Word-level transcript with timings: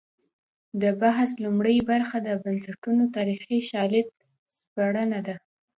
د 0.81 0.83
بحث 1.01 1.31
لومړۍ 1.45 1.77
برخه 1.91 2.17
د 2.27 2.29
بنسټونو 2.43 3.03
تاریخي 3.15 3.59
شالید 3.71 4.07
سپړنه 4.59 5.19
ده. 5.27 5.35